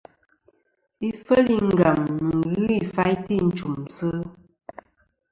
[1.09, 4.09] Ifel i Ngam nɨn ghɨ ifaytɨ i nchùmsɨ.